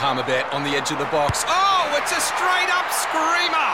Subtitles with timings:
[0.00, 1.44] Palmerbet on the edge of the box.
[1.46, 3.70] Oh, it's a straight up screamer!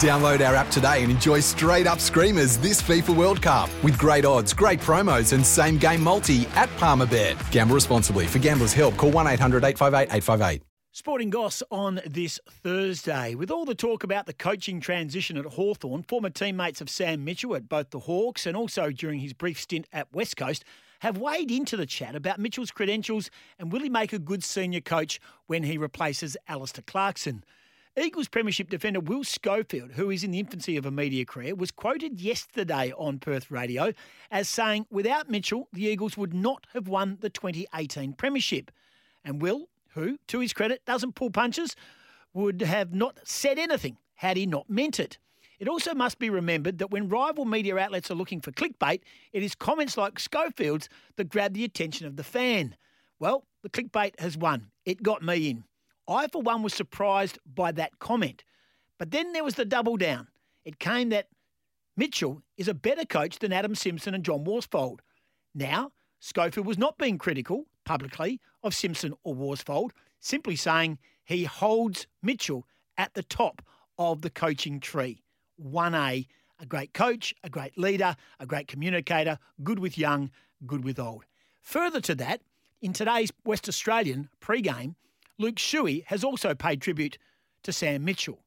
[0.00, 4.24] Download our app today and enjoy straight up screamers this FIFA World Cup with great
[4.24, 7.36] odds, great promos, and same game multi at Palmerbet.
[7.50, 8.26] Gamble responsibly.
[8.26, 10.62] For gamblers' help, call 1 800 858 858.
[10.92, 13.34] Sporting Goss on this Thursday.
[13.34, 17.54] With all the talk about the coaching transition at Hawthorn, former teammates of Sam Mitchell
[17.54, 20.64] at both the Hawks and also during his brief stint at West Coast
[21.00, 24.80] have weighed into the chat about Mitchell's credentials and will he make a good senior
[24.80, 27.44] coach when he replaces Alastair Clarkson.
[27.98, 31.70] Eagles Premiership defender Will Schofield, who is in the infancy of a media career, was
[31.70, 33.92] quoted yesterday on Perth Radio
[34.30, 38.70] as saying without Mitchell, the Eagles would not have won the 2018 Premiership.
[39.24, 41.74] And Will who, to his credit, doesn't pull punches,
[42.34, 45.16] would have not said anything had he not meant it.
[45.58, 49.00] It also must be remembered that when rival media outlets are looking for clickbait,
[49.32, 52.76] it is comments like Schofield's that grab the attention of the fan.
[53.18, 54.70] Well, the clickbait has won.
[54.84, 55.64] It got me in.
[56.08, 58.44] I, for one, was surprised by that comment.
[58.98, 60.28] But then there was the double down.
[60.64, 61.28] It came that
[61.96, 65.00] Mitchell is a better coach than Adam Simpson and John Worsfold.
[65.54, 72.06] Now, Schofield was not being critical publicly of Simpson or Worsfold, simply saying he holds
[72.22, 72.66] Mitchell
[72.98, 73.62] at the top
[73.98, 75.22] of the coaching tree.
[75.62, 76.26] 1A,
[76.58, 80.30] a great coach, a great leader, a great communicator, good with young,
[80.66, 81.24] good with old.
[81.62, 82.40] Further to that,
[82.80, 84.96] in today's West Australian pre-game,
[85.38, 87.18] Luke Shuey has also paid tribute
[87.62, 88.38] to Sam Mitchell.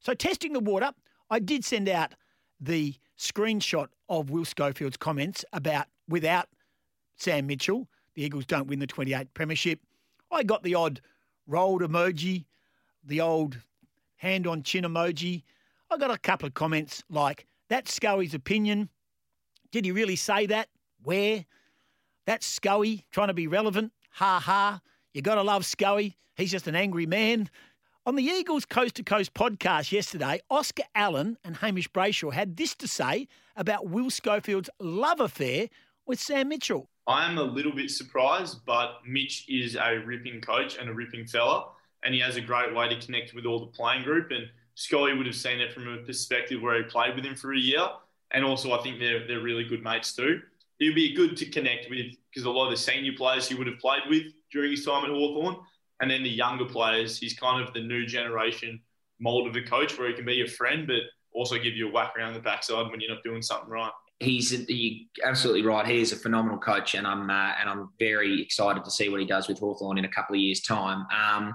[0.00, 0.92] So, testing the water,
[1.30, 2.14] I did send out
[2.60, 6.48] the screenshot of Will Schofield's comments about without
[7.16, 9.78] Sam Mitchell the Eagles don't win the 28 Premiership.
[10.32, 11.00] I got the odd
[11.46, 12.46] rolled emoji,
[13.04, 13.58] the old
[14.16, 15.44] hand on chin emoji.
[15.96, 18.90] I got a couple of comments like, that's Scully's opinion.
[19.72, 20.68] Did he really say that?
[21.02, 21.46] Where?
[22.26, 23.92] That's Scully trying to be relevant.
[24.10, 24.82] Ha ha.
[25.14, 26.18] You got to love Scully.
[26.34, 27.48] He's just an angry man.
[28.04, 32.74] On the Eagles Coast to Coast podcast yesterday, Oscar Allen and Hamish Brayshaw had this
[32.74, 35.70] to say about Will Schofield's love affair
[36.04, 36.90] with Sam Mitchell.
[37.06, 41.24] I am a little bit surprised, but Mitch is a ripping coach and a ripping
[41.24, 41.68] fella,
[42.02, 44.30] and he has a great way to connect with all the playing group.
[44.30, 47.54] And Scully would have seen it from a perspective where he played with him for
[47.54, 47.84] a year,
[48.30, 50.40] and also I think they're they're really good mates too.
[50.78, 53.54] It would be good to connect with because a lot of the senior players he
[53.54, 55.56] would have played with during his time at Hawthorn,
[56.00, 58.80] and then the younger players, he's kind of the new generation
[59.18, 61.00] mold of a coach where he can be your friend, but
[61.32, 64.66] also give you a whack around the backside when you're not doing something right he's
[65.24, 65.86] absolutely right.
[65.86, 69.20] He is a phenomenal coach, and I'm uh, and I'm very excited to see what
[69.20, 71.06] he does with Hawthorn in a couple of years' time.
[71.10, 71.54] Um,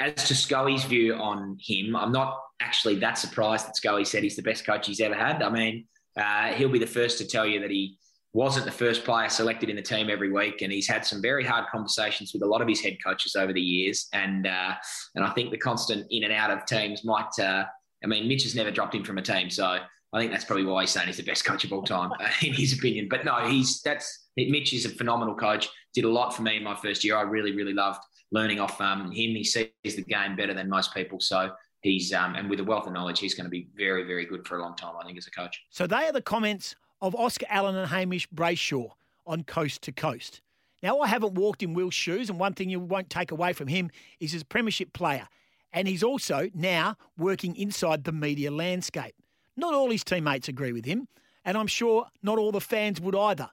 [0.00, 4.36] as to Scully's view on him, I'm not actually that surprised that Scully said he's
[4.36, 5.42] the best coach he's ever had.
[5.42, 5.86] I mean,
[6.16, 7.98] uh, he'll be the first to tell you that he
[8.32, 11.44] wasn't the first player selected in the team every week, and he's had some very
[11.44, 14.08] hard conversations with a lot of his head coaches over the years.
[14.12, 14.74] And uh,
[15.14, 17.30] and I think the constant in and out of teams might.
[17.40, 17.64] Uh,
[18.02, 20.64] I mean, Mitch has never dropped him from a team, so I think that's probably
[20.64, 23.08] why he's saying he's the best coach of all time, uh, in his opinion.
[23.10, 25.68] But no, he's that's Mitch is a phenomenal coach.
[25.94, 27.16] Did a lot for me in my first year.
[27.16, 29.34] I really, really loved learning off um, him.
[29.34, 31.20] He sees the game better than most people.
[31.20, 31.50] So
[31.82, 34.46] he's um, and with a wealth of knowledge, he's going to be very, very good
[34.46, 34.94] for a long time.
[35.00, 35.62] I think as a coach.
[35.70, 38.90] So they are the comments of Oscar Allen and Hamish Brayshaw
[39.26, 40.40] on Coast to Coast.
[40.82, 43.68] Now I haven't walked in Will's shoes, and one thing you won't take away from
[43.68, 43.90] him
[44.20, 45.28] is his premiership player,
[45.72, 49.14] and he's also now working inside the media landscape.
[49.56, 51.08] Not all his teammates agree with him,
[51.44, 53.50] and I'm sure not all the fans would either.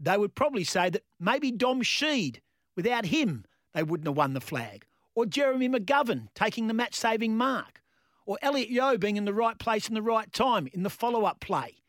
[0.00, 2.40] They would probably say that maybe Dom Sheed,
[2.76, 3.44] without him,
[3.76, 7.82] they wouldn't have won the flag, or Jeremy McGovern taking the match saving mark,
[8.24, 11.24] or Elliot Yeo being in the right place in the right time in the follow
[11.24, 11.82] up play,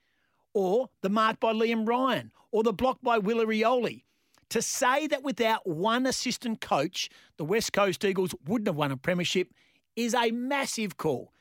[0.54, 4.04] or the mark by Liam Ryan, or the block by Willie Rioli.
[4.50, 8.98] To say that without one assistant coach, the West Coast Eagles wouldn't have won a
[8.98, 9.54] premiership
[9.96, 11.32] is a massive call.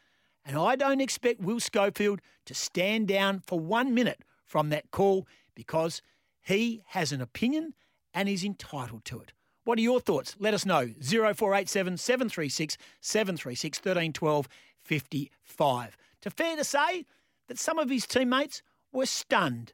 [0.45, 5.27] And I don't expect Will Schofield to stand down for one minute from that call
[5.57, 6.03] because
[6.41, 7.75] he has an opinion
[8.15, 9.33] and is entitled to it.
[9.67, 10.37] What are your thoughts?
[10.39, 10.93] Let us know.
[11.01, 14.49] 0487 736 736 1312
[14.81, 15.97] 55.
[16.23, 17.05] To fair to say
[17.49, 18.63] that some of his teammates
[18.93, 19.73] were stunned.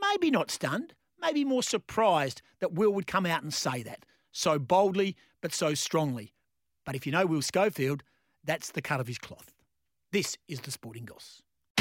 [0.00, 4.58] Maybe not stunned, maybe more surprised that Will would come out and say that so
[4.58, 6.32] boldly but so strongly.
[6.86, 8.02] But if you know Will Schofield,
[8.42, 9.52] that's the cut of his cloth.
[10.12, 11.42] This is the Sporting Goss.